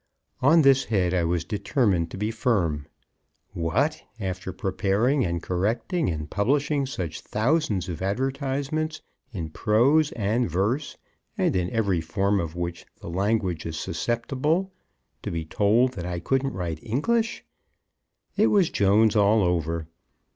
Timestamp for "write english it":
16.53-18.47